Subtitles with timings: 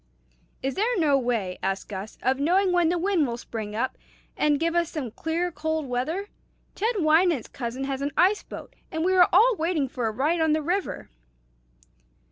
[0.63, 3.99] "Is there no way," asked Gus, "of knowing when the wind will spring up,
[4.35, 6.29] and give us some clear cold weather?
[6.73, 10.41] Ted Wynant's cousin has an ice boat, and we are all waiting for a ride
[10.41, 11.11] on the river."